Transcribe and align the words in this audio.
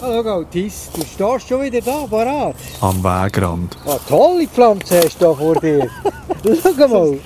Hallo 0.00 0.22
Gautis, 0.22 0.90
du 0.94 1.00
stehst 1.02 1.48
schon 1.48 1.62
wieder 1.62 1.80
da, 1.80 2.06
parat. 2.10 2.56
Am 2.80 3.02
Wegrand. 3.02 3.76
Ah, 3.86 3.98
tolle 4.08 4.46
Pflanze 4.48 5.00
hast 5.04 5.20
du 5.20 5.24
da 5.26 5.34
vor 5.34 5.54
dir. 5.56 5.88
Schau 6.62 6.88
mal. 6.88 7.18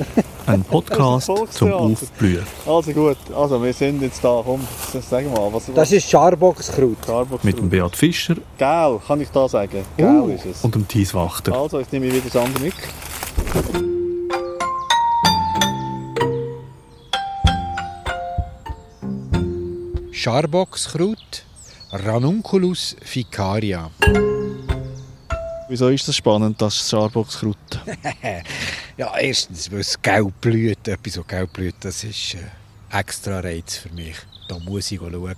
Ein 0.46 0.62
Podcast 0.62 1.28
Das 1.28 1.38
ist 1.40 1.46
ein 1.46 1.52
zum. 1.52 1.72
Aufblühen. 1.72 2.46
Also 2.66 2.92
gut, 2.92 3.16
also 3.34 3.62
wir 3.62 3.72
sind 3.72 4.02
jetzt 4.02 4.22
da, 4.22 4.42
komm, 4.44 4.60
sag 5.08 5.24
mal, 5.34 5.52
was 5.52 5.70
Das 5.74 5.90
ist 5.90 6.08
Scharboxkraut. 6.08 7.42
Mit 7.42 7.58
dem 7.58 7.68
Beat 7.68 7.96
Fischer 7.96 8.36
Gel, 8.58 9.00
kann 9.06 9.20
ich 9.20 9.30
da 9.30 9.48
sagen? 9.48 9.84
Gel 9.96 10.06
Uh. 10.20 10.28
ist 10.28 10.46
es. 10.46 10.64
und 10.64 10.74
dem 10.74 10.86
Thies 10.86 11.14
Wachter. 11.14 11.52
Also, 11.54 11.80
ich 11.80 11.90
nehme 11.90 12.06
wieder 12.06 12.20
das 12.20 12.36
andere 12.36 12.62
mit. 12.62 12.74
Scharboxkraut, 20.26 21.44
Ranunculus 21.92 22.96
ficaria. 23.00 23.88
Wieso 25.68 25.88
ist 25.88 26.08
das 26.08 26.16
spannend, 26.16 26.60
das 26.60 26.88
Starbucks-Kraut? 26.88 27.56
Ja, 28.96 29.16
erstens, 29.16 29.70
weil 29.70 29.80
es 29.80 30.02
gelb 30.02 30.40
blüht. 30.40 30.88
Etwas, 30.88 31.12
so 31.12 31.22
gelb 31.22 31.52
blüht, 31.52 31.76
das 31.78 32.02
ist 32.02 32.34
äh, 32.34 32.98
extra 32.98 33.38
Reiz 33.38 33.76
für 33.76 33.90
mich. 33.90 34.16
Da 34.48 34.58
muss 34.58 34.90
ich 34.90 34.98
schauen. 34.98 35.36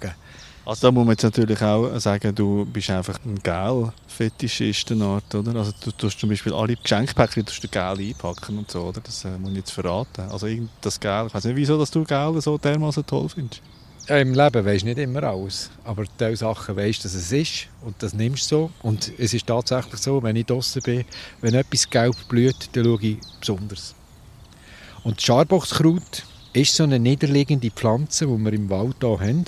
Also 0.64 0.86
da 0.86 0.90
muss 0.90 1.04
man 1.04 1.12
jetzt 1.12 1.24
natürlich 1.24 1.60
auch 1.60 1.98
sagen, 1.98 2.34
du 2.34 2.64
bist 2.64 2.88
einfach 2.88 3.18
ein 3.26 3.38
Gel-Fetischist, 3.42 4.92
eine 4.92 5.04
Art, 5.04 5.34
oder? 5.34 5.54
Also 5.54 5.72
du 5.84 5.90
tust 5.90 6.18
zum 6.18 6.30
Beispiel 6.30 6.54
alle 6.54 6.76
Geschenkpäckchen 6.76 7.44
tust 7.44 7.62
du 7.62 7.68
Gel 7.68 7.82
einpacken 7.82 8.56
und 8.56 8.70
so, 8.70 8.84
oder? 8.84 9.02
Das 9.02 9.22
äh, 9.26 9.36
muss 9.36 9.50
ich 9.50 9.56
jetzt 9.58 9.72
verraten. 9.72 10.30
Also 10.30 10.46
das 10.80 10.98
Gel, 10.98 11.26
ich 11.26 11.34
weiß 11.34 11.44
nicht, 11.44 11.56
wieso 11.56 11.78
dass 11.78 11.90
du 11.90 12.04
Gel 12.04 12.40
so 12.40 12.56
dermaßen 12.56 13.04
toll 13.04 13.28
findest. 13.28 13.60
Im 14.08 14.32
Leben 14.32 14.64
weisst 14.64 14.84
du 14.84 14.86
nicht 14.86 14.98
immer 14.98 15.22
alles. 15.22 15.70
Aber 15.84 16.04
diese 16.18 16.36
Sachen 16.36 16.76
weisst 16.76 17.04
dass 17.04 17.12
es 17.12 17.30
ist. 17.30 17.66
Und 17.82 18.02
das 18.02 18.14
nimmst 18.14 18.50
du 18.50 18.56
so. 18.56 18.70
Und 18.82 19.12
es 19.18 19.34
ist 19.34 19.46
tatsächlich 19.46 20.00
so, 20.00 20.22
wenn 20.22 20.34
ich 20.34 20.46
draußen 20.46 20.80
bin, 20.80 21.04
wenn 21.42 21.54
etwas 21.54 21.90
gelb 21.90 22.16
blüht, 22.26 22.70
dann 22.72 22.84
schaue 22.84 23.02
ich 23.02 23.18
besonders. 23.38 23.94
Und 25.04 25.20
Scharboxkraut 25.20 26.24
ist 26.54 26.74
so 26.74 26.84
eine 26.84 26.98
niederliegende 26.98 27.70
Pflanze, 27.70 28.26
die 28.26 28.38
wir 28.38 28.52
im 28.54 28.70
Wald 28.70 28.96
hier 29.00 29.20
haben. 29.20 29.44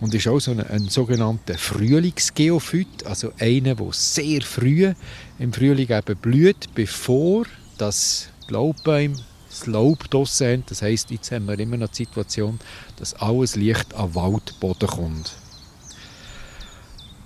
Und 0.00 0.14
ist 0.14 0.28
auch 0.28 0.40
so 0.40 0.50
ein, 0.50 0.60
ein 0.60 0.90
sogenannter 0.90 1.56
Frühlingsgeophyt. 1.56 3.06
Also 3.06 3.32
einer, 3.38 3.74
der 3.76 3.92
sehr 3.92 4.42
früh 4.42 4.92
im 5.38 5.54
Frühling 5.54 5.88
eben 5.88 6.16
blüht, 6.18 6.74
bevor 6.74 7.46
das 7.78 8.28
Laubbäume 8.48 9.16
das 9.52 9.66
Laub 9.66 10.10
draussen 10.10 10.46
haben. 10.46 10.64
Das 10.66 10.82
heisst, 10.82 11.10
jetzt 11.10 11.30
haben 11.30 11.46
wir 11.46 11.58
immer 11.58 11.76
noch 11.76 11.88
die 11.88 12.04
Situation, 12.04 12.58
dass 12.96 13.14
alles 13.14 13.56
Licht 13.56 13.94
am 13.94 14.14
Waldboden 14.14 14.88
kommt. 14.88 15.32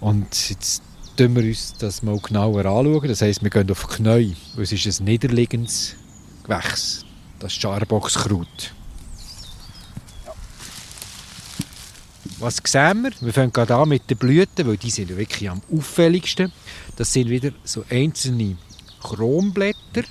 Und 0.00 0.50
jetzt 0.50 0.82
schauen 1.18 1.36
wir 1.36 1.44
uns 1.44 1.74
das 1.78 2.02
mal 2.02 2.18
genauer 2.18 2.66
anschauen. 2.66 3.08
Das 3.08 3.22
heisst, 3.22 3.42
wir 3.42 3.50
gehen 3.50 3.70
auf 3.70 3.88
Knie, 3.88 4.36
es 4.58 4.72
ist 4.72 5.00
ein 5.00 5.04
niederliegendes 5.04 5.96
Gewächs. 6.42 7.04
Das 7.38 7.52
Scharboxkraut. 7.54 8.72
Was 12.38 12.60
sehen 12.66 13.02
wir? 13.02 13.12
Wir 13.20 13.32
fangen 13.32 13.52
gerade 13.52 13.74
an 13.74 13.88
mit 13.88 14.10
den 14.10 14.18
Blüten, 14.18 14.66
weil 14.66 14.76
die 14.76 14.90
sind 14.90 15.08
wirklich 15.16 15.48
am 15.48 15.62
auffälligsten. 15.72 16.52
Das 16.96 17.12
sind 17.12 17.30
wieder 17.30 17.50
so 17.64 17.84
einzelne 17.88 18.56
Kronblätter. 19.00 20.04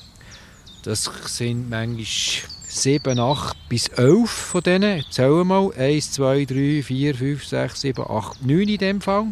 Das 0.86 1.10
sind 1.26 1.68
manchmal 1.68 2.06
7, 2.06 3.20
8 3.20 3.58
bis 3.70 3.88
11 3.88 4.30
von 4.30 4.62
denen. 4.62 5.04
Zählen 5.10 5.38
wir 5.38 5.44
mal. 5.44 5.72
1, 5.76 6.12
2, 6.12 6.46
3, 6.46 6.84
4, 6.84 7.16
5, 7.16 7.44
6, 7.44 7.82
7, 7.82 8.06
8, 8.08 8.46
9 8.46 8.60
in 8.60 8.78
dem 8.78 9.02
Fall. 9.02 9.26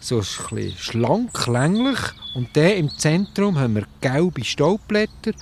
So 0.00 0.16
ein 0.16 0.20
bisschen 0.50 0.76
schlank, 0.76 1.46
länglich. 1.46 2.00
Und 2.34 2.56
der 2.56 2.78
im 2.78 2.90
Zentrum 2.98 3.56
haben 3.60 3.76
wir 3.76 3.86
gelbe 4.00 4.42
Staubblätter. 4.42 5.34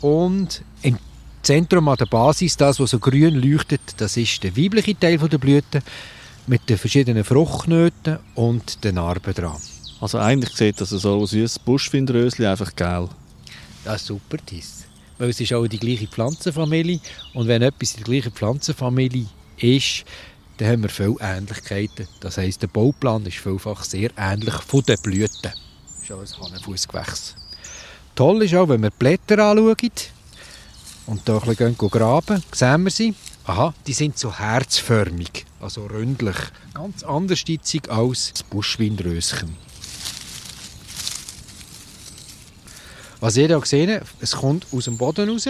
Und 0.00 0.62
im 0.80 0.96
Zentrum 1.42 1.88
an 1.88 1.98
der 1.98 2.06
Basis, 2.06 2.56
das, 2.56 2.80
was 2.80 2.92
so 2.92 2.98
grün 2.98 3.34
leuchtet, 3.34 3.82
das 3.98 4.16
ist 4.16 4.42
der 4.42 4.56
weibliche 4.56 4.98
Teil 4.98 5.18
der 5.18 5.36
Blüte 5.36 5.82
mit 6.46 6.66
den 6.70 6.78
verschiedenen 6.78 7.24
Fruchtknoten 7.24 8.20
und 8.34 8.82
den 8.84 8.94
Narben 8.94 9.34
dran. 9.34 9.60
Also 10.00 10.18
eigentlich 10.18 10.56
sieht 10.56 10.80
das 10.80 10.88
so 10.90 11.16
aus 11.16 11.34
wie 11.34 11.42
ein 11.42 11.50
Buschwindröschen, 11.66 12.46
einfach 12.46 12.74
gel. 12.74 13.10
Das 13.86 14.00
ist 14.00 14.08
super, 14.08 14.36
das. 14.50 14.84
Weil 15.16 15.30
es 15.30 15.40
ist 15.40 15.52
auch 15.52 15.64
die 15.68 15.78
gleiche 15.78 16.08
Pflanzenfamilie. 16.08 16.98
Und 17.34 17.46
wenn 17.46 17.62
etwas 17.62 17.92
in 17.92 17.98
der 17.98 18.04
gleichen 18.04 18.32
Pflanzenfamilie 18.32 19.26
ist, 19.58 20.04
dann 20.56 20.68
haben 20.68 20.82
wir 20.82 20.88
viele 20.88 21.14
Ähnlichkeiten. 21.20 22.08
Das 22.18 22.36
heisst, 22.36 22.62
der 22.62 22.66
Bauplan 22.66 23.24
ist 23.26 23.36
vielfach 23.36 23.84
sehr 23.84 24.10
ähnlich 24.16 24.54
von 24.54 24.82
den 24.82 25.00
Blüten. 25.00 25.52
Das 25.52 26.02
ist 26.02 26.10
auch 26.10 26.18
ein 26.20 26.48
Hahnenfussgewächs. 26.48 27.36
Toll 28.16 28.42
ist 28.42 28.56
auch, 28.56 28.68
wenn 28.68 28.82
wir 28.82 28.90
die 28.90 28.96
Blätter 28.98 29.38
anschauen 29.38 29.76
und 31.06 31.28
da 31.28 31.38
ein 31.38 31.46
bisschen 31.46 31.78
graben, 31.78 32.42
sehen 32.52 32.82
wir 32.82 32.90
sie. 32.90 33.14
Aha, 33.44 33.72
die 33.86 33.92
sind 33.92 34.18
so 34.18 34.36
herzförmig, 34.36 35.46
also 35.60 35.86
ründlich. 35.86 36.36
Ganz 36.74 37.04
anders 37.04 37.44
als 37.88 38.32
das 38.32 38.42
Buschwindröschen. 38.42 39.65
Was 43.26 43.36
ihr 43.36 43.48
hier 43.48 43.58
gesehen 43.58 44.00
es 44.20 44.36
kommt 44.36 44.68
aus 44.70 44.84
dem 44.84 44.96
Boden 44.96 45.28
raus. 45.28 45.48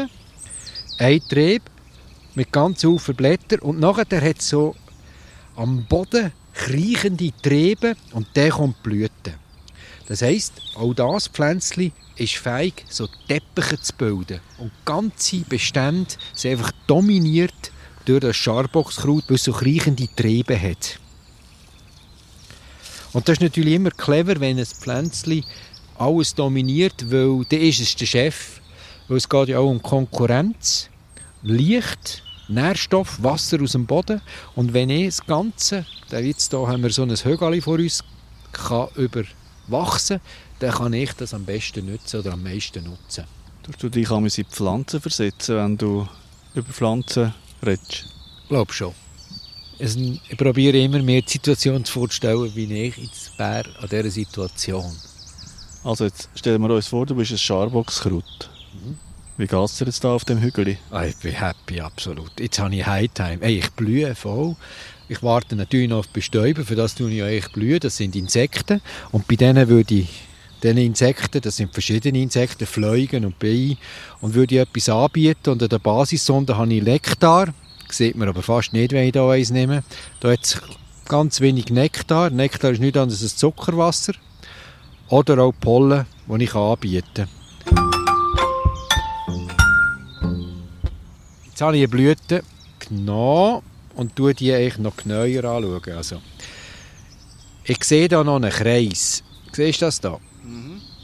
Ein 0.99 1.21
Trieb 1.29 1.61
mit 2.35 2.51
ganz 2.51 2.81
vielen 2.81 3.17
Blättern 3.19 3.59
und 3.59 3.79
nachher 3.79 4.23
hat 4.23 4.39
es 4.39 4.49
so 4.49 4.75
am 5.57 5.85
Boden 5.85 6.33
kriechende 6.55 7.31
Triebe 7.43 7.95
und 8.13 8.29
der 8.35 8.49
kommt 8.49 8.77
die 8.79 8.83
Blüte. 8.89 9.35
Das 10.07 10.23
heisst, 10.23 10.55
auch 10.75 10.95
das 10.95 11.29
Pflänzchen 11.29 11.93
ist 12.17 12.37
fähig, 12.37 12.83
so 12.89 13.09
Teppiche 13.29 13.79
zu 13.79 13.93
bilden. 13.93 14.41
Und 14.57 14.73
ganze 14.87 15.41
Bestände 15.41 16.15
sind 16.35 16.53
einfach 16.53 16.73
dominiert 16.87 17.73
durch 18.07 18.21
das 18.21 18.37
Scharboxkraut, 18.37 19.25
weil 19.29 19.37
es 19.37 19.45
so 19.45 19.53
kriechende 19.53 20.09
Triebe 20.17 20.59
hat. 20.59 20.99
Und 23.13 23.29
das 23.29 23.35
ist 23.35 23.43
natürlich 23.43 23.75
immer 23.75 23.91
clever, 23.91 24.41
wenn 24.41 24.59
ein 24.59 24.65
Pflänzchen 24.65 25.45
alles 25.99 26.35
dominiert, 26.35 27.11
weil 27.11 27.45
dann 27.49 27.61
ist 27.61 27.81
es 27.81 27.97
der 27.97 28.07
Chef. 28.07 28.61
Weil 29.09 29.19
es 29.19 29.29
geht 29.29 29.49
ja 29.49 29.59
auch 29.59 29.71
um 29.71 29.81
Konkurrenz, 29.81 30.89
Licht, 31.43 32.23
Nährstoff, 32.49 33.23
Wasser 33.23 33.61
aus 33.63 33.73
dem 33.73 33.87
Boden. 33.87 34.21
Und 34.55 34.73
wenn 34.73 34.91
ich 34.91 35.07
das 35.07 35.27
Ganze, 35.27 35.87
da 36.09 36.19
jetzt 36.19 36.53
da 36.53 36.67
haben 36.67 36.83
wir 36.83 36.91
so 36.91 37.03
ein 37.03 37.11
Högali 37.11 37.61
vor 37.61 37.79
uns, 37.79 38.03
kann 38.53 38.89
überwachsen, 38.97 40.21
dann 40.59 40.73
kann 40.73 40.93
ich 40.93 41.13
das 41.13 41.35
am 41.35 41.45
besten 41.45 41.87
nutzen 41.87 42.21
oder 42.21 42.33
am 42.33 42.43
meisten 42.43 42.85
nutzen. 42.85 43.25
Du 43.79 43.89
dich 43.89 44.11
einmal 44.11 44.31
in 44.35 44.45
Pflanzen 44.45 45.01
versetzen, 45.01 45.57
wenn 45.57 45.77
du 45.77 46.09
über 46.55 46.73
Pflanzen 46.73 47.35
redest? 47.65 48.07
Ich 48.43 48.49
glaube 48.49 48.73
schon. 48.73 48.95
Also, 49.79 50.01
ich 50.01 50.37
probiere 50.39 50.79
immer 50.79 51.03
mir 51.03 51.21
die 51.21 51.33
Situation 51.33 51.85
vorzustellen, 51.85 52.51
wie 52.55 52.87
ich 52.87 52.97
jetzt 52.97 53.39
wäre 53.39 53.69
an 53.81 53.89
dieser 53.89 54.11
Situation. 54.11 54.91
Also 55.87 56.05
jetzt 56.05 56.29
stellen 56.35 56.61
wir 56.63 56.71
uns 56.71 56.89
vor, 56.89 57.07
du 57.07 57.15
bist 57.15 57.31
ein 57.31 57.39
Scharboxkraut. 57.39 58.51
Wie 59.37 59.47
geht 59.47 59.61
es 59.61 59.79
dir 59.79 59.85
jetzt 59.85 60.03
da 60.03 60.15
auf 60.15 60.25
dem 60.25 60.41
Hügel? 60.41 60.77
Ah, 60.91 61.05
ich 61.05 61.17
bin 61.19 61.33
happy, 61.33 61.81
absolut. 61.81 62.33
Jetzt 62.41 62.59
habe 62.59 62.75
ich 62.75 62.85
Hightime. 62.85 63.39
Hey, 63.41 63.59
ich 63.59 63.71
blühe 63.71 64.17
voll. 64.17 64.57
Ich 65.09 65.23
warte 65.23 65.55
natürlich 65.55 65.89
noch 65.89 65.99
auf 65.99 66.09
Bestäuber, 66.09 66.65
für 66.65 66.75
das 66.75 66.97
tue 66.97 67.11
ich 67.11 67.19
ja 67.19 67.27
eigentlich 67.27 67.53
blühen. 67.53 67.79
Das 67.79 67.99
sind 67.99 68.17
Insekten. 68.17 68.81
Und 69.13 69.29
bei 69.29 69.37
denen 69.37 69.69
würde 69.69 69.95
ich, 69.95 70.09
diesen 70.61 70.79
Insekten, 70.79 71.41
das 71.41 71.55
sind 71.55 71.73
verschiedene 71.73 72.21
Insekten, 72.21 72.67
Fliegen 72.67 73.25
und 73.25 73.39
Bienen, 73.39 73.79
und 74.21 74.35
würde 74.35 74.57
ich 74.57 74.61
etwas 74.63 74.89
anbieten. 74.89 75.51
Und 75.51 75.63
an 75.63 75.69
der 75.69 75.79
Basissonde 75.79 76.57
habe 76.57 76.75
ich 76.75 76.83
Nektar. 76.83 77.55
Sieht 77.89 78.17
man 78.17 78.29
aber 78.29 78.43
fast 78.43 78.73
nicht, 78.73 78.91
wenn 78.91 79.07
ich 79.07 79.13
da 79.13 79.31
eins 79.31 79.51
nehme. 79.51 79.85
Da 80.19 80.33
hat 80.33 80.43
es 80.43 80.61
ganz 81.05 81.41
wenig 81.41 81.71
Nektar. 81.71 82.31
Nektar 82.31 82.73
ist 82.73 82.81
nichts 82.81 82.99
anderes 82.99 83.23
als 83.23 83.37
Zuckerwasser. 83.37 84.15
Oder 85.09 85.39
auch 85.39 85.53
Pollen, 85.61 86.05
die 86.27 86.45
ich 86.45 86.55
anbieten 86.55 87.05
kann. 87.15 87.29
Jetzt 91.47 91.61
habe 91.61 91.77
ich 91.77 91.83
eine 91.83 91.89
Blüte 91.89 92.43
genommen 92.81 93.63
und 93.95 94.13
schaue 94.17 94.35
die 94.35 94.53
eigentlich 94.53 94.79
noch 94.79 94.97
genauer 94.97 95.45
anschauen. 95.45 95.97
Also, 95.97 96.21
ich 97.65 97.83
sehe 97.85 98.09
hier 98.09 98.25
noch 98.25 98.37
einen 98.37 98.51
Kreis. 98.51 99.23
Siehst 99.53 99.81
du 99.81 99.87
das 99.87 100.01
da? 100.01 100.19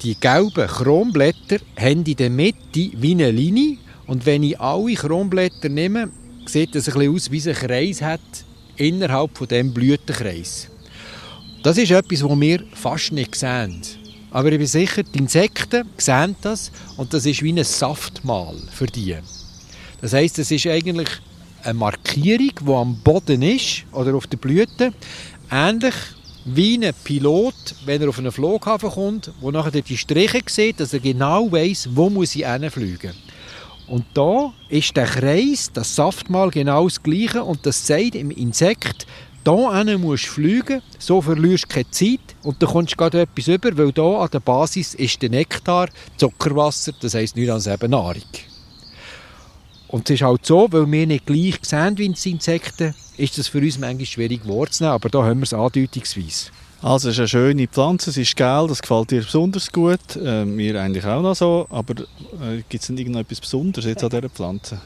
Die 0.03 0.17
gelben 0.17 0.67
Kronblätter 0.67 1.59
haben 1.79 2.05
in 2.05 2.17
der 2.17 2.29
Mitte 2.31 2.91
wie 2.95 3.13
eine 3.13 3.31
Linie. 3.31 3.79
Und 4.09 4.27
wenn 4.27 4.43
ich 4.43 4.59
alle 4.61 4.95
Kronblätter 4.95 5.69
nehme, 5.69 6.11
sieht 6.47 6.75
das 6.75 6.89
ein 6.89 6.95
bisschen 6.95 7.15
aus, 7.15 7.31
wie 7.31 7.39
es 7.39 7.47
einen 7.47 7.57
Kreis 7.57 8.03
hat 8.03 8.21
innerhalb 8.77 9.39
von 9.39 9.47
dem 9.47 9.73
Blütenkreis. 9.73 10.72
Das 11.63 11.79
ist 11.79 11.93
etwas, 11.93 12.25
was 12.25 12.41
wir 12.41 12.65
fast 12.75 13.13
nicht 13.13 13.37
sehen. 13.37 13.83
Aber 14.33 14.51
ich 14.51 14.59
bin 14.59 14.67
sicher, 14.67 15.05
die 15.05 15.19
Insekten 15.21 15.89
sehen 15.97 16.35
das 16.43 16.73
und 16.97 17.15
das 17.15 17.25
ist 17.25 17.41
wie 17.41 17.53
ein 17.53 17.63
Saftmahl 17.63 18.57
für 18.73 18.87
die. 18.87 19.17
Das 20.01 20.13
heisst, 20.13 20.41
es 20.41 20.51
ist 20.51 20.67
eigentlich 20.67 21.09
eine 21.63 21.75
Markierung, 21.75 22.51
die 22.61 22.73
am 22.73 22.97
Boden 22.97 23.43
ist 23.43 23.85
oder 23.93 24.17
auf 24.17 24.27
der 24.27 24.39
Blüte, 24.39 24.93
ähnlich 25.53 25.95
wie 26.45 26.85
ein 26.85 26.93
Pilot, 27.05 27.55
wenn 27.85 28.03
er 28.03 28.09
auf 28.09 28.19
einen 28.19 28.33
Flughafen 28.33 28.91
kommt, 28.91 29.31
wo 29.41 29.53
nachher 29.53 29.83
die 29.83 29.97
Striche 29.97 30.43
sieht, 30.47 30.81
dass 30.81 30.93
er 30.93 30.99
genau 30.99 31.53
weiß, 31.53 31.91
wo 31.93 32.11
muss 32.11 32.35
ich 32.35 32.45
hinfliegen. 32.45 33.13
Und 33.87 34.05
da 34.15 34.53
ist 34.69 34.97
der 34.97 35.07
Kreis, 35.07 35.71
das 35.73 35.95
Saftmal 35.95 36.51
genau 36.51 36.85
das 36.89 37.01
gleiche 37.01 37.45
und 37.45 37.65
das 37.67 37.87
sagt 37.87 38.17
im 38.17 38.33
Insekt, 38.33 39.07
da 39.45 39.85
musst 39.99 40.27
du 40.27 40.31
fliegen, 40.31 40.83
so 40.99 41.21
verlierst 41.21 41.65
du 41.65 41.69
keine 41.69 41.91
Zeit 41.91 42.21
und 42.43 42.63
dann 42.63 42.69
kommst 42.69 42.93
du 42.93 42.97
gerade 42.97 43.23
etwas 43.23 43.49
über, 43.49 43.77
weil 43.77 43.93
da 43.93 44.21
an 44.21 44.29
der 44.33 44.41
Basis 44.41 44.95
ist 44.95 45.21
der 45.21 45.31
Nektar, 45.31 45.89
Zuckerwasser, 46.17 46.93
das 47.01 47.15
heisst 47.15 47.37
nichts 47.37 47.51
als 47.51 47.67
eben 47.67 47.91
Nahrung. 47.91 48.23
Und 49.89 50.09
es 50.09 50.15
ist 50.15 50.23
halt 50.23 50.47
so, 50.47 50.69
weil 50.71 50.91
wir 50.91 51.07
nicht 51.07 51.27
gleich 51.27 51.59
sehen 51.63 51.99
wie 51.99 52.07
Insekten, 52.07 52.95
ist 53.17 53.37
das 53.37 53.49
für 53.49 53.59
uns 53.59 53.79
manchmal 53.79 54.07
schwierig 54.07 54.41
wahrzunehmen, 54.47 54.95
aber 54.95 55.09
da 55.09 55.23
haben 55.25 55.41
wir 55.41 55.45
es 55.45 55.53
andeutungsweise. 55.53 56.51
Also 56.81 57.11
es 57.11 57.15
ist 57.15 57.21
eine 57.21 57.29
schöne 57.29 57.69
Pflanze, 57.69 58.11
es 58.11 58.17
ist 58.17 58.35
gel, 58.37 58.67
das 58.69 58.83
gefällt 58.83 59.11
dir 59.11 59.23
besonders 59.23 59.71
gut, 59.71 60.17
äh, 60.17 60.45
mir 60.45 60.81
eigentlich 60.81 61.05
auch 61.05 61.23
noch 61.23 61.35
so, 61.35 61.67
aber 61.71 62.03
äh, 62.03 62.63
gibt 62.69 62.83
es 62.83 62.87
denn 62.89 62.99
irgendetwas 62.99 63.41
Besonderes 63.41 63.85
jetzt 63.85 64.03
an 64.03 64.11
dieser 64.11 64.29
Pflanze? 64.29 64.81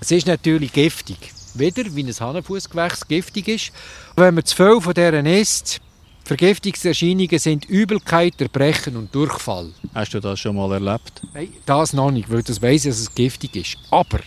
Es 0.00 0.10
ist 0.10 0.26
natürlich 0.26 0.72
giftig. 0.72 1.35
Wieder, 1.58 1.84
wie 1.94 2.02
ein 2.02 2.12
Hanenfußgewächs 2.12 3.06
giftig 3.08 3.48
ist. 3.48 3.72
Wenn 4.16 4.34
man 4.34 4.44
zu 4.44 4.56
viel 4.56 4.80
von 4.80 4.94
deren 4.94 5.26
isst, 5.26 5.80
Vergiftungserscheinungen 6.24 7.38
sind 7.38 7.66
Übelkeit, 7.66 8.40
Erbrechen 8.40 8.96
und 8.96 9.14
Durchfall. 9.14 9.70
Hast 9.94 10.12
du 10.12 10.18
das 10.20 10.40
schon 10.40 10.56
mal 10.56 10.72
erlebt? 10.72 11.22
Nein, 11.32 11.52
das 11.66 11.92
noch 11.92 12.10
nicht, 12.10 12.30
weil 12.30 12.42
das 12.42 12.60
weiss 12.60 12.84
ich, 12.84 12.90
dass 12.90 13.00
es 13.00 13.14
giftig 13.14 13.54
ist. 13.54 13.76
Aber 13.90 14.18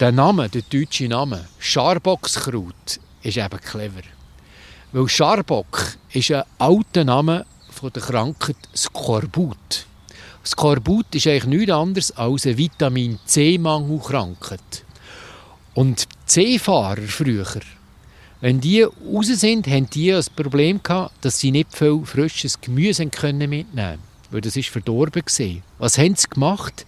der 0.00 0.10
Name, 0.10 0.48
der 0.48 0.62
deutsche 0.62 1.06
Name, 1.06 1.46
Scharbockskraut, 1.60 2.98
ist 3.22 3.36
eben 3.36 3.60
clever. 3.60 4.02
Weil 4.90 5.08
Scharbock 5.08 5.96
ist 6.12 6.32
ein 6.32 6.42
alter 6.58 7.04
Name 7.04 7.46
von 7.70 7.92
der 7.92 8.02
Krankheit 8.02 8.56
Skorbut. 8.74 9.86
Skorbut 10.44 11.14
ist 11.14 11.28
eigentlich 11.28 11.44
nichts 11.44 11.72
anderes 11.72 12.10
als 12.16 12.46
eine 12.46 12.58
Vitamin 12.58 13.20
C-Mangelkrankheit. 13.24 14.84
Und 15.74 16.06
C-Fahrer 16.26 17.02
früher, 17.02 17.60
wenn 18.40 18.60
die 18.60 18.82
raus 18.82 19.26
sind, 19.26 19.66
haben 19.66 19.90
die 19.90 20.10
das 20.10 20.30
Problem 20.30 20.82
gehabt, 20.82 21.24
dass 21.24 21.40
sie 21.40 21.50
nicht 21.50 21.76
viel 21.76 22.02
frisches 22.04 22.60
Gemüse 22.60 23.06
können 23.06 23.50
mitnehmen 23.50 23.98
weil 24.34 24.40
das 24.40 24.56
ist 24.56 24.68
verdorben 24.68 25.24
gesehen. 25.24 25.62
Was 25.78 25.96
haben 25.96 26.16
sie 26.16 26.28
gemacht? 26.28 26.84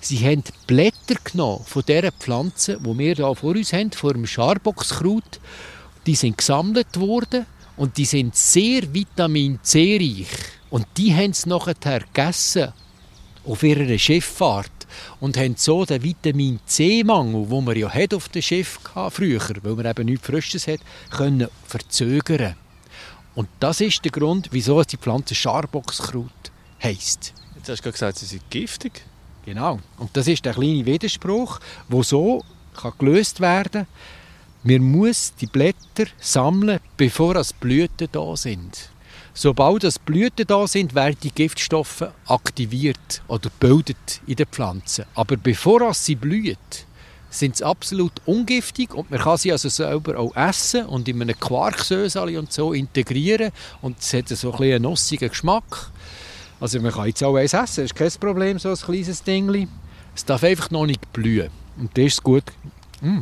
Sie 0.00 0.18
haben 0.18 0.44
Blätter 0.66 1.16
genommen 1.24 1.64
von 1.64 1.82
dieser 1.86 2.12
Pflanze, 2.12 2.78
die 2.78 2.98
wir 2.98 3.14
hier 3.14 3.34
vor 3.34 3.54
uns 3.56 3.72
haben, 3.72 3.90
vor 3.90 4.12
dem 4.12 4.26
Scharbockskraut. 4.26 5.40
Die 6.06 6.14
sind 6.14 6.36
gesammelt 6.36 7.00
worden 7.00 7.46
und 7.78 7.96
die 7.96 8.04
sind 8.04 8.36
sehr 8.36 8.92
Vitamin 8.92 9.60
C 9.62 9.96
reich. 9.96 10.28
Und 10.68 10.86
die 10.98 11.14
haben 11.14 11.32
sie 11.32 11.48
nachher 11.48 12.00
gegessen 12.00 12.72
auf 13.46 13.62
ihrer 13.62 13.98
Schifffahrt 13.98 14.79
und 15.20 15.36
haben 15.36 15.54
so 15.56 15.84
den 15.84 16.02
Vitamin 16.02 16.60
C-Mangel, 16.66 17.46
den 17.46 17.64
man 17.64 17.76
ja 17.76 17.88
hat 17.88 18.14
auf 18.14 18.28
dem 18.28 18.42
Schiff 18.42 18.78
hatte, 18.94 19.10
früher, 19.16 19.40
weil 19.62 19.74
man 19.74 19.86
eben 19.86 20.06
nichts 20.06 20.26
Frisches 20.26 20.66
hat, 20.66 20.80
können 21.10 21.48
verzögern. 21.66 22.56
Und 23.34 23.48
das 23.60 23.80
ist 23.80 24.04
der 24.04 24.12
Grund, 24.12 24.48
wieso 24.50 24.82
die 24.82 24.96
Pflanze 24.96 25.34
Scharbockskraut 25.34 26.30
heisst. 26.82 27.32
Jetzt 27.56 27.68
hast 27.68 27.78
du 27.78 27.82
gerade 27.82 27.92
gesagt, 27.92 28.18
sie 28.18 28.26
sind 28.26 28.50
giftig. 28.50 29.02
Genau. 29.44 29.78
Und 29.98 30.16
das 30.16 30.28
ist 30.28 30.44
der 30.44 30.54
kleine 30.54 30.84
Widerspruch, 30.84 31.60
wo 31.88 32.02
so 32.02 32.44
kann 32.76 32.92
gelöst 32.98 33.40
werden 33.40 33.72
kann. 33.72 33.86
Man 34.62 34.82
muss 34.82 35.32
die 35.40 35.46
Blätter 35.46 36.06
sammeln, 36.18 36.80
bevor 36.96 37.36
as 37.36 37.52
Blüten 37.52 38.08
da 38.12 38.36
sind. 38.36 38.90
Sobald 39.32 39.84
das 39.84 39.98
Blüten 39.98 40.46
da 40.46 40.66
sind, 40.66 40.94
werden 40.94 41.16
die 41.22 41.30
Giftstoffe 41.30 42.04
aktiviert 42.26 43.22
oder 43.28 43.50
bildet 43.60 44.20
in 44.26 44.36
der 44.36 44.46
Pflanze. 44.46 45.06
Aber 45.14 45.36
bevor 45.36 45.94
sie 45.94 46.16
blüht, 46.16 46.86
sind 47.30 47.56
sie 47.56 47.64
absolut 47.64 48.12
ungiftig 48.26 48.92
und 48.92 49.10
man 49.10 49.20
kann 49.20 49.38
sie 49.38 49.52
also 49.52 49.68
selber 49.68 50.18
auch 50.18 50.34
essen 50.34 50.86
und 50.86 51.08
in 51.08 51.22
einem 51.22 51.38
Quarksösali 51.38 52.36
und 52.36 52.52
so 52.52 52.72
integrieren 52.72 53.52
und 53.80 54.00
es 54.00 54.12
hat 54.12 54.28
so 54.28 54.52
ein 54.52 54.62
einen 54.62 54.82
nussigen 54.82 55.28
Geschmack. 55.28 55.90
Also 56.58 56.80
man 56.80 56.92
kann 56.92 57.06
jetzt 57.06 57.22
auch 57.22 57.36
eins 57.36 57.54
essen, 57.54 57.84
das 57.84 57.92
ist 57.92 57.94
kein 57.94 58.10
Problem, 58.20 58.58
so 58.58 58.70
ein 58.70 58.76
kleines 58.76 59.22
Ding. 59.22 59.68
Es 60.14 60.24
darf 60.24 60.42
einfach 60.42 60.70
noch 60.70 60.86
nicht 60.86 61.12
blühen. 61.12 61.50
Und 61.78 61.96
das 61.96 62.06
ist 62.06 62.22
gut. 62.22 62.44
Mm. 63.00 63.20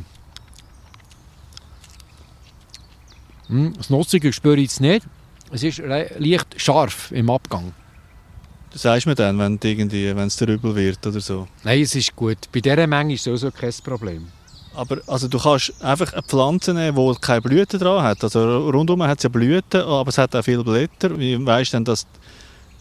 Mm, 3.48 3.72
das 3.74 3.90
Nussige 3.90 4.32
spüre 4.32 4.56
ich 4.56 4.62
jetzt 4.62 4.80
nicht. 4.80 5.06
Es 5.50 5.62
ist 5.62 5.78
leicht 5.78 6.60
scharf 6.60 7.10
im 7.12 7.30
Abgang. 7.30 7.72
Das 8.70 8.82
sagst 8.82 9.06
du 9.06 9.10
mir 9.10 9.14
dann, 9.14 9.38
wenn 9.38 10.26
es 10.26 10.36
dir 10.36 10.48
übel 10.48 10.76
wird 10.76 11.06
oder 11.06 11.20
so? 11.20 11.48
Nein, 11.64 11.80
es 11.80 11.94
ist 11.94 12.14
gut. 12.14 12.36
Bei 12.52 12.60
dieser 12.60 12.86
Menge 12.86 13.14
ist 13.14 13.20
es 13.20 13.24
sowieso 13.24 13.50
kein 13.50 13.72
Problem. 13.82 14.28
Aber 14.74 15.00
also 15.06 15.26
du 15.26 15.38
kannst 15.38 15.72
einfach 15.82 16.12
eine 16.12 16.22
Pflanze 16.22 16.74
nehmen, 16.74 16.96
die 16.96 17.20
keine 17.20 17.40
Blüten 17.40 17.80
dran 17.80 18.02
hat. 18.02 18.22
Also 18.22 18.68
rundum 18.68 19.02
hat 19.02 19.18
es 19.18 19.24
ja 19.24 19.30
Blüten, 19.30 19.80
aber 19.80 20.10
es 20.10 20.18
hat 20.18 20.36
auch 20.36 20.44
viele 20.44 20.62
Blätter. 20.62 21.18
Wie 21.18 21.44
weißt 21.44 21.72
du 21.72 21.76
denn, 21.78 21.84
dass 21.84 22.06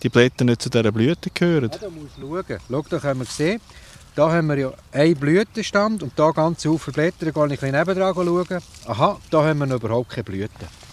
die 0.03 0.09
Blätter 0.09 0.43
nicht 0.43 0.61
zu 0.61 0.69
dieser 0.69 0.91
Blüte 0.91 1.29
gehören? 1.33 1.71
Ja, 1.71 1.77
da 1.79 1.89
musst 1.89 2.17
du 2.17 2.35
schauen. 2.35 2.59
Schau, 2.69 2.85
da 2.89 2.99
können 2.99 3.21
wir 3.21 3.25
sehen. 3.25 3.61
Da 4.13 4.31
haben 4.31 4.47
wir 4.47 4.57
ja 4.57 4.73
einen 4.91 5.15
Blütenstand 5.15 6.03
und 6.03 6.11
da 6.17 6.31
ganz 6.31 6.61
viele 6.61 6.77
Blätter. 6.77 7.25
Da 7.25 7.31
gehe 7.31 7.45
ich 7.45 7.49
ein 7.49 7.49
bisschen 7.49 7.71
nebendran 7.71 8.13
schauen. 8.13 8.61
Aha, 8.85 9.17
da 9.31 9.43
haben 9.43 9.59
wir 9.59 9.65
noch 9.65 9.77
überhaupt 9.77 10.09
keine 10.09 10.25
Blüten. 10.25 10.86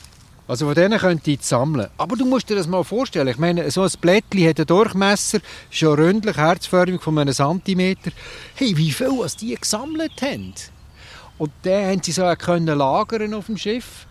Also 0.46 0.66
von 0.66 0.74
denen 0.74 0.98
könnt 0.98 1.26
ihr 1.26 1.38
sammeln. 1.40 1.88
Aber 1.96 2.16
du 2.16 2.26
musst 2.26 2.50
dir 2.50 2.56
das 2.56 2.66
mal 2.66 2.84
vorstellen. 2.84 3.28
Ich 3.28 3.38
meine, 3.38 3.70
so 3.70 3.82
ein 3.82 3.90
Blättchen 4.00 4.48
hat 4.48 4.58
einen 4.58 4.66
Durchmesser, 4.66 5.38
schon 5.70 5.98
ründlich, 5.98 6.36
herzförmig 6.36 7.00
von 7.00 7.18
einem 7.18 7.32
Zentimeter. 7.32 8.10
Hey, 8.54 8.76
wie 8.76 8.90
viel 8.90 9.18
was 9.18 9.36
die 9.36 9.54
gesammelt 9.54 10.20
haben. 10.20 10.52
Und 11.38 11.50
dann 11.62 11.86
haben 11.86 12.02
sie 12.02 12.12
so 12.12 12.30
können 12.36 12.78
lagern 12.78 13.32
auf 13.32 13.46
dem 13.46 13.56
Schiff. 13.56 14.06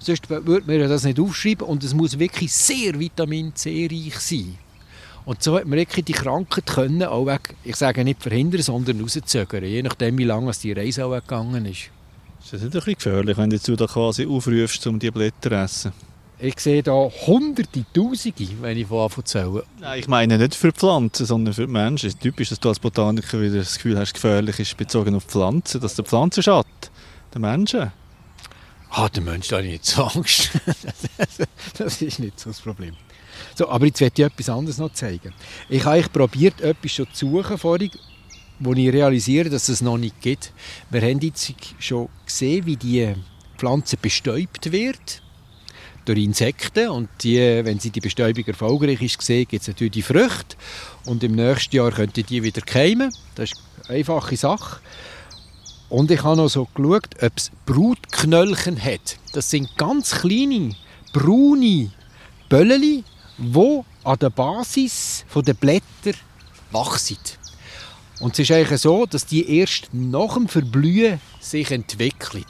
Sonst 0.00 0.28
würde 0.28 0.64
man 0.66 0.88
das 0.88 1.04
nicht 1.04 1.20
aufschreiben. 1.20 1.66
Und 1.66 1.84
es 1.84 1.94
muss 1.94 2.18
wirklich 2.18 2.52
sehr 2.52 2.98
Vitamin 2.98 3.54
C 3.54 3.88
reich 3.90 4.18
sein. 4.18 4.58
Und 5.24 5.42
so 5.42 5.56
hat 5.56 5.66
man 5.66 5.78
wirklich 5.78 6.04
die 6.04 6.12
Krankheit 6.12 6.66
können, 6.66 7.04
auch 7.04 7.26
weg, 7.26 7.54
ich 7.62 7.76
sage 7.76 8.02
nicht 8.02 8.22
verhindern, 8.22 8.62
sondern 8.62 9.00
rauszögern. 9.00 9.62
Je 9.62 9.82
nachdem, 9.82 10.18
wie 10.18 10.24
lange 10.24 10.50
die 10.60 10.72
Reise 10.72 11.04
auch 11.04 11.14
gegangen 11.14 11.66
ist. 11.66 11.90
Ist 12.42 12.52
das 12.52 12.62
nicht 12.62 12.64
ein 12.64 12.70
bisschen 12.70 12.94
gefährlich, 12.94 13.36
wenn 13.36 13.50
du 13.50 13.76
da 13.76 13.86
quasi 13.86 14.26
aufrufst, 14.26 14.86
um 14.86 14.98
die 14.98 15.10
Blätter 15.10 15.50
zu 15.50 15.56
essen? 15.56 15.92
Ich 16.42 16.58
sehe 16.58 16.82
da 16.82 16.92
hunderte, 16.92 17.84
tausende, 17.92 18.48
wenn 18.62 18.78
ich 18.78 18.86
von 18.86 19.04
Anfang 19.04 19.26
zähle. 19.26 19.64
Nein, 19.78 20.00
ich 20.00 20.08
meine 20.08 20.38
nicht 20.38 20.54
für 20.54 20.72
die 20.72 20.78
Pflanzen, 20.78 21.26
sondern 21.26 21.52
für 21.52 21.66
die 21.66 21.72
Menschen. 21.72 22.06
Es 22.06 22.14
ist 22.14 22.20
typisch, 22.22 22.48
dass 22.48 22.58
du 22.58 22.70
als 22.70 22.78
Botaniker 22.78 23.42
wieder 23.42 23.58
das 23.58 23.74
Gefühl 23.74 23.98
hast, 23.98 24.14
gefährlich 24.14 24.58
ist 24.58 24.74
bezogen 24.78 25.14
auf 25.14 25.24
Pflanzen, 25.24 25.82
dass 25.82 25.96
der 25.96 26.06
Pflanzen 26.06 26.42
schadet. 26.42 26.90
Den 27.34 27.42
Menschen. 27.42 27.92
Ah, 28.88 29.08
der 29.10 29.22
Mensch, 29.22 29.48
da 29.48 29.56
habe 29.56 29.66
ich 29.66 29.72
nicht 29.72 29.84
so 29.84 30.02
Angst. 30.02 30.50
das 31.78 32.02
ist 32.02 32.18
nicht 32.18 32.40
so 32.40 32.50
das 32.50 32.60
Problem. 32.60 32.96
So, 33.54 33.68
aber 33.68 33.86
jetzt 33.86 34.00
werde 34.00 34.22
ich 34.22 34.26
etwas 34.26 34.48
anderes 34.48 34.78
noch 34.78 34.92
zeigen. 34.92 35.34
Ich 35.68 35.84
habe 35.84 36.02
probiert, 36.08 36.60
etwas 36.62 36.92
schon 36.92 37.06
zu 37.12 37.30
suchen 37.30 37.58
vorhin, 37.58 37.90
wo 38.60 38.72
ich 38.74 38.92
realisiere, 38.92 39.50
dass 39.50 39.68
es 39.68 39.80
noch 39.80 39.98
nicht 39.98 40.20
gibt. 40.20 40.52
Wir 40.90 41.00
haben 41.00 41.18
jetzt 41.20 41.52
schon 41.78 42.08
gesehen, 42.24 42.66
wie 42.66 42.76
die 42.76 43.14
Pflanze 43.56 43.96
bestäubt 43.96 44.70
wird 44.70 45.22
durch 46.04 46.18
Insekten 46.18 46.88
und 46.88 47.08
die, 47.22 47.38
wenn 47.38 47.78
sie 47.78 47.90
die 47.90 48.00
Bestäubung 48.00 48.44
erfolgreich 48.44 49.02
ist, 49.02 49.18
gibt 49.26 49.52
es 49.52 49.68
natürlich 49.68 49.92
die 49.92 50.02
Früchte 50.02 50.56
und 51.04 51.22
im 51.22 51.34
nächsten 51.34 51.76
Jahr 51.76 51.92
könnten 51.92 52.24
die 52.24 52.42
wieder 52.42 52.62
keimen. 52.62 53.12
Das 53.34 53.50
ist 53.50 53.60
eine 53.88 53.98
einfache 53.98 54.36
Sache. 54.36 54.80
Und 55.88 56.10
ich 56.10 56.22
habe 56.22 56.36
noch 56.36 56.48
so 56.48 56.68
geschaut, 56.74 57.08
ob 57.20 57.32
es 57.36 57.50
Brutknöllchen 57.66 58.82
hat. 58.82 59.18
Das 59.32 59.50
sind 59.50 59.76
ganz 59.76 60.12
kleine, 60.12 60.74
braune 61.12 61.90
Böllchen, 62.48 63.04
die 63.38 63.80
an 64.04 64.18
der 64.18 64.30
Basis 64.30 65.24
der 65.34 65.54
Blätter 65.54 66.16
wachsen. 66.70 67.18
Und 68.20 68.34
es 68.34 68.40
ist 68.40 68.52
eigentlich 68.52 68.80
so, 68.80 69.06
dass 69.06 69.26
die 69.26 69.58
erst 69.58 69.88
nach 69.92 70.34
dem 70.34 70.46
Verblühen 70.46 71.20
sich 71.40 71.70
entwickeln. 71.70 72.44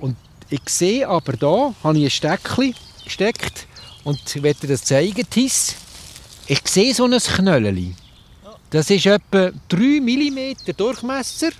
Und 0.00 0.16
ich 0.50 0.68
sehe 0.68 1.08
aber 1.08 1.32
da, 1.34 1.74
habe 1.82 1.98
ich 1.98 2.04
ein 2.04 2.10
Steckchen 2.10 2.74
gesteckt 3.04 3.66
und 4.04 4.20
ich 4.34 4.42
werde 4.42 4.66
das 4.66 4.84
zeigen, 4.84 5.24
Tis. 5.30 5.76
Ich 6.48 6.60
sehe 6.66 6.92
so 6.94 7.04
ein 7.04 7.16
Knöllchen. 7.18 7.96
Das 8.70 8.90
ist 8.90 9.06
etwa 9.06 9.52
3 9.68 10.00
mm 10.00 10.76
Durchmesser 10.76 11.50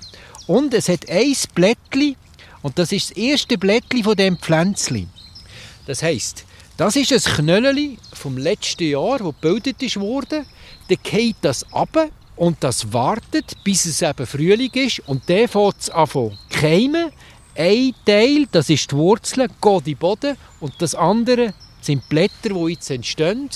und 0.48 0.74
es 0.74 0.88
hat 0.88 1.08
ein 1.08 1.34
Blättchen 1.54 2.16
und 2.62 2.78
das 2.78 2.90
ist 2.90 3.10
das 3.10 3.16
erste 3.16 3.56
Blättchen 3.56 4.02
von 4.02 4.16
dem 4.16 4.36
Pflänzchen. 4.36 5.08
Das 5.86 6.02
heißt, 6.02 6.44
Das 6.76 6.94
ist 6.94 7.10
ein 7.10 7.34
Knöllchen 7.36 7.96
vom 8.12 8.36
letzten 8.36 8.90
Jahr, 8.90 9.18
das 9.18 9.34
gebildet 9.40 9.98
wurde. 9.98 10.44
Dann 10.88 10.98
geht 11.02 11.36
das 11.40 11.64
ab 11.72 12.10
und 12.36 12.58
das 12.60 12.92
wartet, 12.92 13.56
bis 13.64 13.86
es 13.86 14.02
eben 14.02 14.26
Frühling 14.26 14.70
ist. 14.74 15.00
Und 15.06 15.28
dann 15.28 15.48
fängt 15.48 15.80
es 15.80 15.90
an 15.90 16.08
zu 16.08 16.32
keimen. 16.50 17.10
Ein 17.54 17.94
Teil, 18.04 18.46
das 18.52 18.68
ist 18.68 18.92
die 18.92 18.96
Wurzel, 18.96 19.48
geht 19.48 19.78
in 19.78 19.84
den 19.84 19.96
Boden. 19.96 20.36
Und 20.60 20.74
das 20.78 20.94
andere 20.94 21.54
sind 21.80 22.02
die 22.04 22.08
Blätter, 22.08 22.50
die 22.50 22.72
jetzt 22.72 22.90
entstehen. 22.90 23.48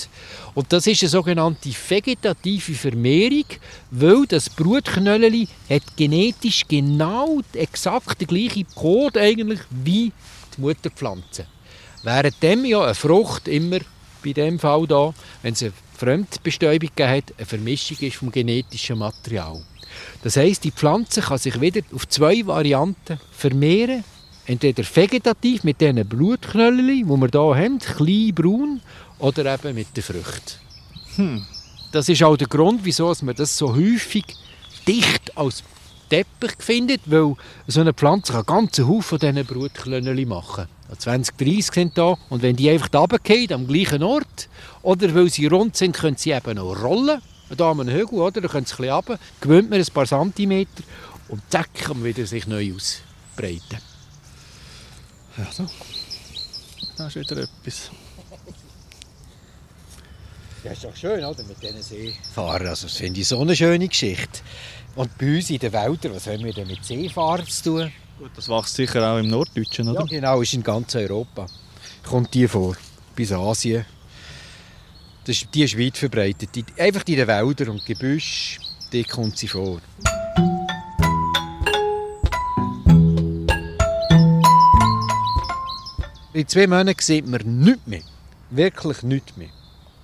Und 0.55 0.73
das 0.73 0.87
ist 0.87 1.03
eine 1.03 1.09
sogenannte 1.09 1.69
vegetative 1.69 2.73
Vermehrung, 2.73 3.45
weil 3.91 4.25
das 4.27 4.49
Brutknöllchen 4.49 5.47
hat 5.69 5.95
genetisch 5.95 6.67
genau 6.67 7.41
exakt 7.53 8.19
den 8.19 8.27
gleichen 8.27 8.65
Code 8.73 9.21
eigentlich 9.21 9.59
wie 9.69 10.11
die 10.57 10.61
Mutterpflanze. 10.61 11.45
Während 12.03 12.41
dem 12.41 12.65
ja 12.65 12.83
eine 12.83 12.95
Frucht 12.95 13.47
immer 13.47 13.79
bei 14.23 14.33
dem 14.33 14.57
Fall 14.57 14.87
da, 14.87 15.13
wenn 15.43 15.53
es 15.53 15.61
eine 15.61 15.73
Fremdbestäubung 16.01 16.89
gegeben 16.95 17.09
hat, 17.09 17.33
eine 17.37 17.45
Vermischung 17.45 17.97
ist 17.99 18.15
vom 18.15 18.31
genetischen 18.31 18.97
Material. 18.97 19.61
Das 20.23 20.35
heißt, 20.35 20.63
die 20.63 20.71
Pflanze 20.71 21.21
kann 21.21 21.37
sich 21.37 21.61
wieder 21.61 21.81
auf 21.93 22.07
zwei 22.07 22.45
Varianten 22.45 23.19
vermehren. 23.31 24.03
Entweder 24.47 24.83
vegetativ 24.83 25.63
mit 25.63 25.79
diesen 25.79 26.07
Blutknöllchen, 26.07 27.05
die 27.05 27.05
wir 27.05 27.29
hier 27.29 27.55
haben, 27.55 27.77
klein 27.77 28.33
braun, 28.33 28.81
oder 29.19 29.53
eben 29.53 29.75
mit 29.75 29.95
den 29.95 30.03
Früchten. 30.03 30.59
Hm. 31.17 31.45
Das 31.91 32.09
ist 32.09 32.23
auch 32.23 32.35
der 32.35 32.47
Grund, 32.47 32.81
wieso 32.83 33.13
man 33.21 33.35
das 33.35 33.55
so 33.55 33.75
häufig 33.75 34.25
dicht 34.87 35.37
als 35.37 35.63
Teppich 36.11 36.57
findet, 36.59 36.99
weil 37.05 37.35
so 37.67 37.79
eine 37.79 37.93
Pflanze 37.93 38.33
kann 38.33 38.45
ganz 38.45 38.77
Haufen 38.79 39.01
von 39.01 39.19
diesen 39.19 39.47
machen. 40.27 40.67
20, 40.97 41.37
30 41.37 41.71
sind 41.71 41.97
da 41.97 42.17
und 42.27 42.41
wenn 42.41 42.57
die 42.57 42.69
einfach 42.69 42.89
runterfallen, 42.93 43.53
am 43.53 43.65
gleichen 43.65 44.03
Ort, 44.03 44.49
oder 44.81 45.15
weil 45.15 45.29
sie 45.29 45.45
rund 45.45 45.77
sind, 45.77 45.95
können 45.95 46.17
sie 46.17 46.31
eben 46.31 46.59
auch 46.59 46.83
rollen. 46.83 47.21
Da 47.55 47.65
haben 47.65 47.77
wir 47.77 47.83
einen 47.83 47.97
Hügel, 47.97 48.19
oder? 48.19 48.41
da 48.41 48.49
können 48.49 48.65
sie 48.65 48.73
ein 48.73 48.77
bisschen 48.77 48.93
runter, 48.93 49.19
gewöhnt 49.39 49.69
man 49.69 49.79
ein 49.79 49.85
paar 49.85 50.05
Zentimeter 50.05 50.83
und 51.29 51.41
zack, 51.49 51.73
kann 51.75 52.03
wieder 52.03 52.25
sich 52.25 52.45
neu 52.45 52.73
ausbreiten. 52.75 53.79
Ja, 55.37 55.47
so. 55.49 55.65
Da 56.97 57.07
ist 57.07 57.15
wieder 57.15 57.37
etwas. 57.37 57.89
Ja, 60.63 60.71
ist 60.71 60.83
doch 60.83 60.95
schön, 60.95 61.23
oder? 61.23 61.43
Mit 61.43 61.61
diesen 61.61 61.81
Seefahrern. 61.81 62.67
Also, 62.67 62.85
das 62.85 62.97
finde 62.97 63.19
ich 63.19 63.27
so 63.27 63.41
eine 63.41 63.55
schöne 63.55 63.87
Geschichte. 63.87 64.41
Und 64.95 65.17
bei 65.17 65.37
uns 65.37 65.49
in 65.49 65.57
den 65.57 65.73
Wäldern, 65.73 66.13
was 66.13 66.27
haben 66.27 66.43
wir 66.43 66.53
denn 66.53 66.67
mit 66.67 66.85
Seefahrern 66.85 67.47
zu 67.47 67.63
tun? 67.63 67.91
Gut, 68.19 68.31
das 68.35 68.47
wächst 68.47 68.75
sicher 68.75 69.11
auch 69.11 69.17
im 69.17 69.27
Norddeutschen, 69.27 69.89
oder? 69.89 70.01
Ja, 70.01 70.05
genau, 70.05 70.41
ist 70.41 70.53
in 70.53 70.61
ganz 70.61 70.93
Europa. 70.93 71.47
Kommt 72.03 72.31
die 72.35 72.47
vor, 72.47 72.75
bis 73.15 73.31
Asien. 73.31 73.85
Das 75.25 75.35
ist, 75.37 75.47
die 75.53 75.63
ist 75.63 75.79
weit 75.79 75.97
verbreitet. 75.97 76.49
Die, 76.53 76.63
einfach 76.77 77.03
in 77.07 77.15
den 77.15 77.27
Wäldern 77.27 77.69
und 77.69 77.85
Gebüsch, 77.85 78.59
die 78.91 79.03
kommt 79.03 79.39
sie 79.39 79.47
vor. 79.47 79.81
In 86.33 86.47
zwei 86.47 86.67
Monaten 86.67 87.01
sieht 87.01 87.27
man 87.27 87.41
nichts 87.61 87.87
mehr. 87.87 88.01
Wirklich 88.51 89.01
nichts 89.01 89.35
mehr. 89.37 89.49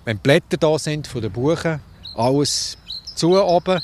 Wenn 0.08 0.16
die 0.16 0.22
Blätter 0.22 0.56
da 0.56 0.80
sind 0.80 1.06
von 1.06 1.22
den 1.22 1.34
Buchen, 1.34 1.82
alles 2.16 2.78
zu 3.14 3.44
oben, 3.44 3.82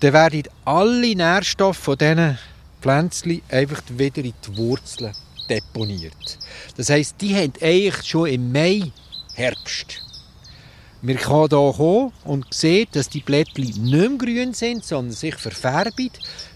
dann 0.00 0.12
werden 0.14 0.44
alle 0.64 1.14
Nährstoffe 1.14 1.76
von 1.76 1.98
diesen 1.98 2.38
Pflänzchen 2.80 3.42
einfach 3.50 3.82
wieder 3.90 4.24
in 4.24 4.32
die 4.42 4.56
Wurzeln 4.56 5.12
deponiert. 5.50 6.38
Das 6.78 6.88
heisst, 6.88 7.16
die 7.20 7.36
haben 7.36 7.52
eigentlich 7.60 8.02
schon 8.04 8.28
im 8.28 8.50
Mai 8.50 8.90
Herbst. 9.34 10.00
Wir 11.02 11.16
können 11.16 11.48
hier 11.50 11.74
kommen 11.76 12.12
und 12.24 12.46
sehen, 12.54 12.88
dass 12.92 13.10
die 13.10 13.20
Blättchen 13.20 13.64
nicht 13.64 13.82
mehr 13.82 14.08
grün 14.16 14.54
sind, 14.54 14.82
sondern 14.82 15.12
sich 15.12 15.34
verfärben. 15.34 16.10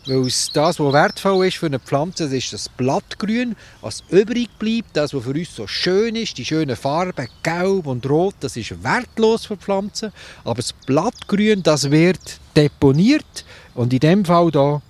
Weil 0.07 0.23
das, 0.25 0.79
was 0.79 0.93
wertvoll 0.93 1.47
ist 1.47 1.57
für 1.57 1.67
eine 1.67 1.79
Pflanze, 1.79 2.25
ist 2.25 2.53
das 2.53 2.69
Blattgrün. 2.69 3.57
Was 3.81 4.03
übrig 4.11 4.51
bleibt, 4.59 4.95
das, 4.95 5.15
was 5.15 5.25
für 5.25 5.31
uns 5.31 5.57
so 5.57 5.67
schön 5.67 6.15
ist, 6.15 6.37
die 6.37 6.45
schönen 6.45 6.77
Farben, 6.77 7.27
gelb 7.43 7.87
und 7.87 8.09
rot, 8.09 8.35
das 8.41 8.57
ist 8.57 8.83
wertlos 8.83 9.47
für 9.47 9.57
Pflanzen. 9.57 10.13
Aber 10.45 10.57
das 10.57 10.75
Blattgrün, 10.75 11.63
das 11.63 11.91
wird 11.91 12.39
deponiert 12.55 13.47
und 13.75 13.95
in 13.95 14.01
dem 14.01 14.25
Fall 14.27 14.51
hier 14.51 14.83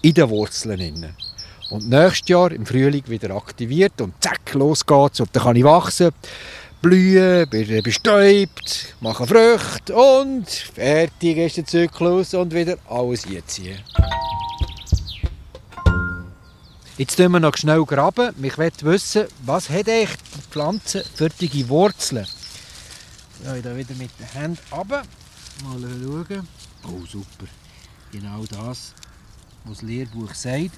in 0.00 0.14
den 0.14 0.30
Wurzeln. 0.30 0.80
Innen. 0.80 1.16
Und 1.70 1.88
nächstes 1.88 2.28
Jahr 2.28 2.52
im 2.52 2.64
Frühling 2.64 3.04
wieder 3.08 3.34
aktiviert 3.34 4.00
und 4.00 4.14
zack, 4.20 4.54
los 4.54 4.84
geht's 4.84 5.20
und 5.20 5.28
dann 5.32 5.42
kann 5.42 5.56
ich 5.56 5.64
wachsen 5.64 6.12
blühen, 6.82 7.46
werden 7.52 7.82
bestäubt, 7.84 8.94
machen 9.00 9.26
Früchte 9.26 9.94
und 9.94 10.50
fertig 10.50 11.38
ist 11.38 11.56
der 11.56 11.64
Zyklus 11.64 12.34
und 12.34 12.52
wieder 12.52 12.76
alles 12.88 13.24
einziehen. 13.24 13.78
Jetzt 17.02 17.16
tun 17.16 17.32
wir 17.32 17.40
noch 17.40 17.56
schnell 17.56 17.84
graben. 17.84 18.32
Ich 18.40 18.56
möchte 18.56 18.86
wissen, 18.86 19.26
was 19.44 19.68
hat 19.68 19.88
eigentlich 19.88 20.16
die 20.36 20.50
Pflanze 20.52 21.04
für 21.16 21.30
die 21.30 21.68
Wurzeln? 21.68 22.28
Ja, 23.42 23.56
ich 23.56 23.62
da 23.64 23.76
wieder 23.76 23.92
mit 23.96 24.10
den 24.20 24.26
Händen 24.26 24.58
runter. 24.70 25.02
Mal 25.64 25.80
schauen. 25.80 26.48
Oh, 26.84 27.04
super. 27.10 27.46
Genau 28.12 28.44
das, 28.44 28.94
was 29.64 29.78
das 29.78 29.82
Lehrbuch 29.82 30.32
sagt. 30.32 30.70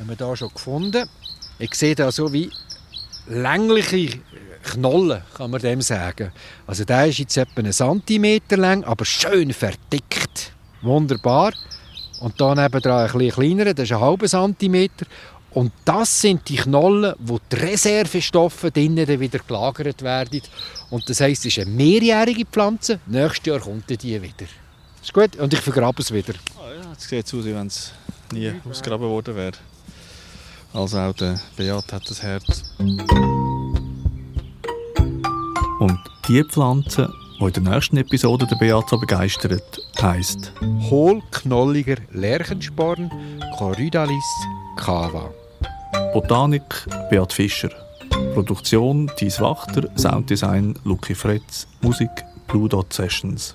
Haben 0.00 0.08
wir 0.08 0.16
da 0.16 0.34
schon 0.34 0.52
gefunden. 0.52 1.08
Ich 1.60 1.76
sehe 1.76 1.94
da 1.94 2.10
so 2.10 2.32
wie 2.32 2.50
längliche 3.28 4.18
Knollen, 4.64 5.22
kann 5.34 5.52
man 5.52 5.60
dem 5.60 5.80
sagen. 5.80 6.32
Also 6.66 6.84
der 6.84 7.06
ist 7.06 7.20
jetzt 7.20 7.36
etwa 7.36 7.60
einen 7.60 7.72
Zentimeter 7.72 8.56
lang, 8.56 8.82
aber 8.82 9.04
schön 9.04 9.52
verdickt. 9.52 10.54
Wunderbar. 10.82 11.52
Und 12.20 12.40
da 12.40 12.54
nebenan 12.54 13.06
ein 13.06 13.12
bisschen 13.12 13.30
kleiner, 13.30 13.74
das 13.74 13.84
ist 13.84 13.92
ein 13.92 14.00
halber 14.00 14.26
Zentimeter. 14.26 15.06
Und 15.52 15.72
das 15.84 16.20
sind 16.20 16.48
die 16.48 16.56
Knollen, 16.56 17.14
wo 17.18 17.40
die 17.50 17.56
Reservestoffe 17.56 18.70
drinnen 18.70 19.08
wieder 19.08 19.40
gelagert 19.40 20.02
werden. 20.02 20.42
Und 20.90 21.08
das 21.08 21.20
heisst, 21.20 21.44
es 21.44 21.56
ist 21.56 21.66
eine 21.66 21.74
mehrjährige 21.74 22.44
Pflanze. 22.44 23.00
Nächstes 23.06 23.46
Jahr 23.46 23.58
kommt 23.58 23.90
die 23.90 24.22
wieder. 24.22 24.46
Ist 25.02 25.12
gut? 25.12 25.34
Und 25.36 25.52
ich 25.52 25.60
vergrabe 25.60 26.02
es 26.02 26.12
wieder. 26.12 26.34
Ah, 26.56 26.72
ja, 26.72 26.90
jetzt 26.92 27.08
sieht 27.08 27.26
es 27.26 27.34
aus, 27.34 27.44
wie 27.44 27.54
wenn 27.54 27.66
es 27.66 27.92
nie 28.32 28.52
ausgegraben 28.68 29.08
worden 29.08 29.34
wäre. 29.34 29.56
Also 30.72 30.98
auch 30.98 31.14
der 31.14 31.40
Beat 31.56 31.92
hat 31.92 32.08
das 32.08 32.22
Herz. 32.22 32.62
Und 35.80 35.98
die 36.28 36.44
Pflanze, 36.44 37.12
die 37.40 37.44
in 37.44 37.52
der 37.52 37.62
nächsten 37.62 37.96
Episode 37.96 38.46
der 38.46 38.56
Beat 38.56 38.88
so 38.88 38.98
begeistert, 38.98 39.79
heisst 40.02 40.52
Hohlknolliger 40.88 41.96
Lerchensporn 42.12 43.10
Corydalis 43.58 44.24
cava. 44.76 45.30
Botanik 46.14 46.86
Beat 47.10 47.32
Fischer. 47.32 47.70
Produktion 48.32 49.10
Thies 49.16 49.40
Wachter, 49.40 49.90
Sounddesign 49.96 50.74
Luki 50.84 51.14
Fretz, 51.14 51.66
Musik 51.82 52.10
Blue 52.46 52.68
Dot 52.68 52.92
Sessions. 52.92 53.54